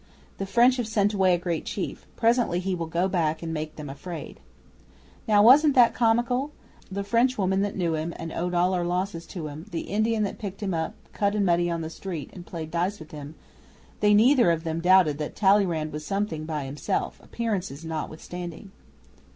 [0.39, 2.07] The French have sent away a great chief.
[2.15, 4.39] Presently he will go back and make them afraid."
[5.27, 6.51] 'Now wasn't that comical?
[6.91, 10.23] The French woman that knew him and owed all her losses to him; the Indian
[10.23, 13.35] that picked him up, cut and muddy on the street, and played dice with him;
[13.99, 18.71] they neither of 'em doubted that Talleyrand was something by himself appearances notwithstanding.